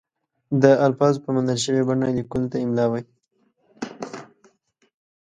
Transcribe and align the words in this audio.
د 0.61 0.63
الفاظو 0.87 1.23
په 1.25 1.29
منل 1.35 1.59
شوې 1.65 1.81
بڼه 1.87 2.07
لیکلو 2.17 2.49
ته 2.51 2.57
املاء 2.65 2.87
وايي. 2.89 3.05